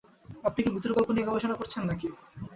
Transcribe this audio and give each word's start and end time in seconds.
আপনি 0.43 0.59
কি 0.63 0.69
ভূতের 0.73 0.95
গল্প 0.95 1.09
নিয়ে 1.11 1.27
গবেষণা 1.29 1.55
করছেন 1.57 1.83
নাকি? 1.89 2.07